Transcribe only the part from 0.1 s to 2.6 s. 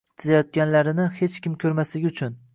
chizayotganliklarini hech kim ko‘rmasligi uchun